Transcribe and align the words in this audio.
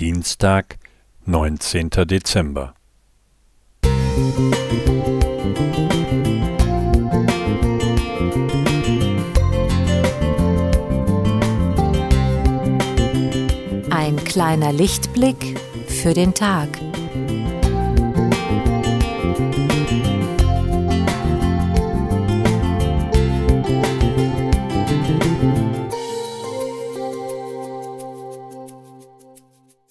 Dienstag, 0.00 0.78
neunzehnter 1.26 2.06
Dezember. 2.06 2.72
Ein 13.90 14.16
kleiner 14.24 14.72
Lichtblick 14.72 15.60
für 15.86 16.14
den 16.14 16.32
Tag. 16.32 16.70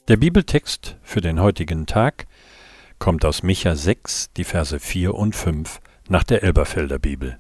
Der 0.09 0.17
Bibeltext 0.17 0.97
für 1.03 1.21
den 1.21 1.39
heutigen 1.39 1.85
Tag 1.85 2.25
kommt 2.97 3.23
aus 3.25 3.43
Micha 3.43 3.75
6, 3.75 4.31
die 4.35 4.43
Verse 4.43 4.79
4 4.79 5.13
und 5.13 5.35
5 5.35 5.79
nach 6.07 6.23
der 6.23 6.41
Elberfelder 6.41 6.97
Bibel. 6.97 7.37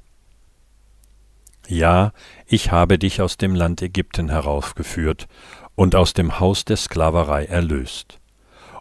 Ja, 1.67 2.13
ich 2.45 2.71
habe 2.71 2.99
dich 2.99 3.23
aus 3.23 3.37
dem 3.37 3.55
Land 3.55 3.81
Ägypten 3.81 4.29
heraufgeführt 4.29 5.27
und 5.73 5.95
aus 5.95 6.13
dem 6.13 6.39
Haus 6.39 6.63
der 6.63 6.77
Sklaverei 6.77 7.45
erlöst. 7.45 8.19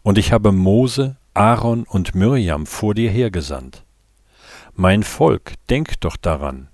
Und 0.03 0.19
ich 0.19 0.33
habe 0.33 0.53
Mose, 0.53 1.17
Aaron 1.33 1.85
und 1.85 2.15
Miriam 2.15 2.67
vor 2.67 2.93
dir 2.93 3.11
hergesandt. 3.11 3.87
Mein 4.75 5.03
Volk, 5.03 5.55
denk 5.71 5.99
doch 6.01 6.19
daran, 6.19 6.69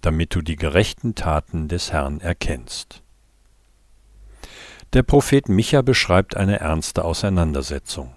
damit 0.00 0.34
du 0.34 0.40
die 0.40 0.56
gerechten 0.56 1.14
Taten 1.14 1.68
des 1.68 1.92
Herrn 1.92 2.20
erkennst. 2.20 3.03
Der 4.94 5.02
Prophet 5.02 5.48
Micha 5.48 5.82
beschreibt 5.82 6.36
eine 6.36 6.60
ernste 6.60 7.04
Auseinandersetzung. 7.04 8.14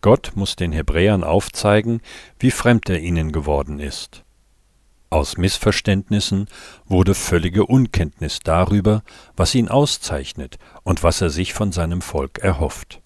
Gott 0.00 0.32
muss 0.34 0.56
den 0.56 0.72
Hebräern 0.72 1.22
aufzeigen, 1.22 2.00
wie 2.40 2.50
fremd 2.50 2.90
er 2.90 2.98
ihnen 2.98 3.30
geworden 3.30 3.78
ist. 3.78 4.24
Aus 5.10 5.36
Missverständnissen 5.36 6.48
wurde 6.86 7.14
völlige 7.14 7.66
Unkenntnis 7.66 8.40
darüber, 8.42 9.04
was 9.36 9.54
ihn 9.54 9.68
auszeichnet 9.68 10.58
und 10.82 11.04
was 11.04 11.20
er 11.20 11.30
sich 11.30 11.54
von 11.54 11.70
seinem 11.70 12.02
Volk 12.02 12.40
erhofft. 12.40 13.00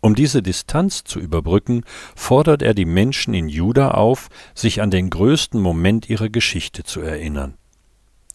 Um 0.00 0.14
diese 0.14 0.42
Distanz 0.42 1.02
zu 1.02 1.18
überbrücken, 1.18 1.82
fordert 2.14 2.62
er 2.62 2.74
die 2.74 2.84
Menschen 2.84 3.34
in 3.34 3.48
Juda 3.48 3.90
auf, 3.90 4.28
sich 4.54 4.80
an 4.80 4.92
den 4.92 5.10
größten 5.10 5.60
Moment 5.60 6.08
ihrer 6.08 6.28
Geschichte 6.28 6.84
zu 6.84 7.00
erinnern 7.00 7.56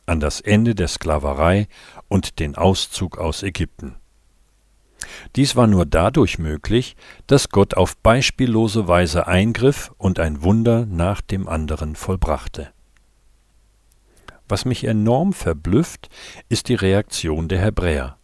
an 0.06 0.20
das 0.20 0.42
Ende 0.42 0.76
der 0.76 0.88
Sklaverei 0.88 1.68
und 2.08 2.40
den 2.40 2.56
Auszug 2.56 3.18
aus 3.18 3.44
Ägypten. 3.44 3.96
Dies 5.36 5.56
war 5.56 5.68
nur 5.68 5.86
dadurch 5.86 6.40
möglich, 6.40 6.96
dass 7.28 7.50
Gott 7.50 7.76
auf 7.76 7.98
beispiellose 7.98 8.88
Weise 8.88 9.28
eingriff 9.28 9.92
und 9.98 10.20
ein 10.20 10.44
Wunder 10.44 10.86
nach 10.86 11.22
dem 11.22 11.48
anderen 11.48 11.96
vollbrachte. 11.96 12.72
Was 14.48 14.66
mich 14.66 14.84
enorm 14.84 15.34
verblüfft, 15.34 16.10
ist 16.50 16.70
die 16.70 16.76
Reaktion 16.76 17.48
der 17.48 17.60
Hebräer. 17.60 18.18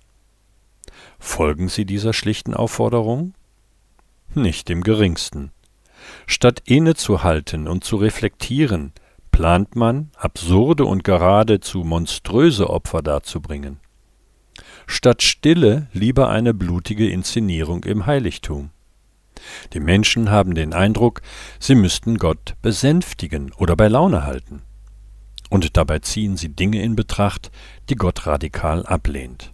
Folgen 1.20 1.68
sie 1.68 1.86
dieser 1.86 2.14
schlichten 2.14 2.54
Aufforderung? 2.54 3.34
Nicht 4.34 4.70
im 4.70 4.84
geringsten. 4.84 5.52
Statt 6.26 6.62
innezuhalten 6.66 7.68
und 7.68 7.84
zu 7.84 7.96
reflektieren, 7.98 8.94
plant 9.32 9.76
man, 9.76 10.12
absurde 10.16 10.86
und 10.86 11.04
geradezu 11.04 11.80
monströse 11.80 12.70
Opfer 12.70 13.02
darzubringen. 13.02 13.80
Statt 14.88 15.24
Stille 15.24 15.88
lieber 15.94 16.30
eine 16.30 16.54
blutige 16.54 17.10
Inszenierung 17.10 17.84
im 17.84 18.06
Heiligtum. 18.06 18.72
Die 19.74 19.80
Menschen 19.80 20.30
haben 20.30 20.54
den 20.54 20.74
Eindruck, 20.74 21.22
sie 21.60 21.76
müssten 21.76 22.18
Gott 22.18 22.56
besänftigen 22.62 23.52
oder 23.54 23.76
bei 23.76 23.88
Laune 23.88 24.24
halten. 24.24 24.62
Und 25.50 25.76
dabei 25.78 26.00
ziehen 26.00 26.38
sie 26.38 26.50
Dinge 26.50 26.82
in 26.82 26.96
Betracht, 26.96 27.52
die 27.90 27.96
Gott 27.96 28.26
radikal 28.28 28.86
ablehnt. 28.86 29.54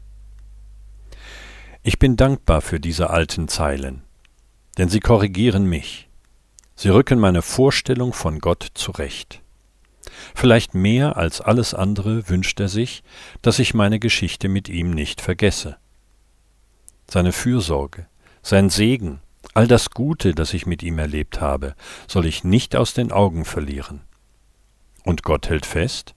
Ich 1.83 1.99
bin 1.99 2.17
dankbar 2.17 2.61
für 2.61 2.79
diese 2.79 3.09
alten 3.09 3.47
Zeilen, 3.47 4.03
denn 4.77 4.89
sie 4.89 4.99
korrigieren 4.99 5.65
mich. 5.65 6.09
Sie 6.75 6.89
rücken 6.89 7.19
meine 7.19 7.41
Vorstellung 7.41 8.13
von 8.13 8.39
Gott 8.39 8.67
zurecht. 8.73 9.41
Vielleicht 10.35 10.73
mehr 10.73 11.17
als 11.17 11.41
alles 11.41 11.73
andere 11.73 12.29
wünscht 12.29 12.59
er 12.59 12.69
sich, 12.69 13.03
dass 13.41 13.59
ich 13.59 13.73
meine 13.73 13.99
Geschichte 13.99 14.49
mit 14.49 14.69
ihm 14.69 14.91
nicht 14.91 15.21
vergesse. 15.21 15.77
Seine 17.09 17.31
Fürsorge, 17.31 18.07
sein 18.41 18.69
Segen, 18.69 19.19
all 19.53 19.67
das 19.67 19.91
Gute, 19.91 20.33
das 20.35 20.53
ich 20.53 20.65
mit 20.65 20.83
ihm 20.83 20.99
erlebt 20.99 21.41
habe, 21.41 21.75
soll 22.07 22.25
ich 22.25 22.43
nicht 22.43 22.75
aus 22.75 22.93
den 22.93 23.11
Augen 23.11 23.45
verlieren. 23.45 24.01
Und 25.03 25.23
Gott 25.23 25.49
hält 25.49 25.65
fest, 25.65 26.13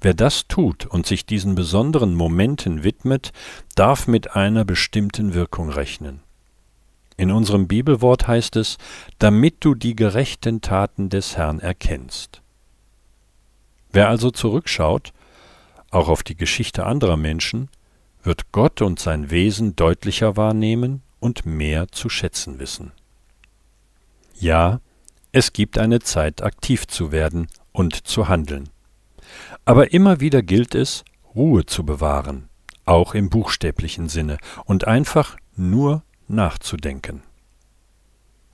wer 0.00 0.14
das 0.14 0.46
tut 0.46 0.86
und 0.86 1.06
sich 1.06 1.26
diesen 1.26 1.54
besonderen 1.54 2.14
Momenten 2.14 2.84
widmet, 2.84 3.32
darf 3.74 4.06
mit 4.06 4.36
einer 4.36 4.64
bestimmten 4.64 5.34
Wirkung 5.34 5.70
rechnen. 5.70 6.20
In 7.16 7.30
unserem 7.30 7.66
Bibelwort 7.66 8.28
heißt 8.28 8.56
es, 8.56 8.76
damit 9.18 9.56
du 9.60 9.74
die 9.74 9.96
gerechten 9.96 10.60
Taten 10.60 11.08
des 11.08 11.36
Herrn 11.36 11.60
erkennst. 11.60 12.42
Wer 13.96 14.10
also 14.10 14.30
zurückschaut, 14.30 15.14
auch 15.90 16.10
auf 16.10 16.22
die 16.22 16.36
Geschichte 16.36 16.84
anderer 16.84 17.16
Menschen, 17.16 17.70
wird 18.22 18.52
Gott 18.52 18.82
und 18.82 18.98
sein 18.98 19.30
Wesen 19.30 19.74
deutlicher 19.74 20.36
wahrnehmen 20.36 21.00
und 21.18 21.46
mehr 21.46 21.88
zu 21.88 22.10
schätzen 22.10 22.58
wissen. 22.58 22.92
Ja, 24.34 24.82
es 25.32 25.54
gibt 25.54 25.78
eine 25.78 26.00
Zeit, 26.00 26.42
aktiv 26.42 26.86
zu 26.86 27.10
werden 27.10 27.48
und 27.72 28.06
zu 28.06 28.28
handeln. 28.28 28.68
Aber 29.64 29.94
immer 29.94 30.20
wieder 30.20 30.42
gilt 30.42 30.74
es, 30.74 31.02
Ruhe 31.34 31.64
zu 31.64 31.86
bewahren, 31.86 32.50
auch 32.84 33.14
im 33.14 33.30
buchstäblichen 33.30 34.10
Sinne, 34.10 34.36
und 34.66 34.86
einfach 34.86 35.38
nur 35.56 36.02
nachzudenken. 36.28 37.22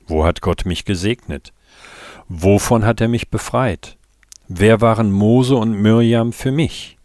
Wo 0.06 0.24
hat 0.24 0.40
Gott 0.40 0.66
mich 0.66 0.84
gesegnet? 0.84 1.52
Wovon 2.28 2.84
hat 2.84 3.00
er 3.00 3.08
mich 3.08 3.28
befreit? 3.28 3.98
Wer 4.54 4.82
waren 4.82 5.10
Mose 5.10 5.56
und 5.56 5.80
Mirjam 5.80 6.34
für 6.34 6.52
mich? 6.52 6.98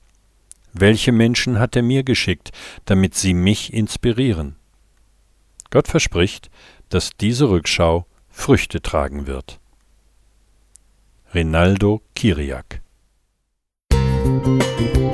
Welche 0.74 1.14
Menschen 1.14 1.60
hat 1.60 1.78
er 1.78 1.82
mir 1.82 2.04
geschickt, 2.04 2.52
damit 2.84 3.16
sie 3.16 3.34
mich 3.34 3.72
inspirieren? 3.72 4.58
Gott 5.70 5.88
verspricht, 5.88 6.50
dass 6.90 7.12
diese 7.12 7.50
Rückschau 7.50 8.06
Früchte 8.30 8.82
tragen 8.82 9.28
wird. 9.28 9.62
Rinaldo 11.34 12.02
Kiriak 12.16 12.82
Musik 13.94 15.07